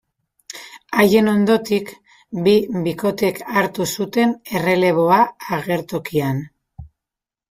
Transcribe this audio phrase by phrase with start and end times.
[1.01, 1.91] Haien ondotik,
[2.47, 2.55] bi
[2.87, 5.21] bikotek hartu zuten erreleboa
[5.59, 6.41] agertokian.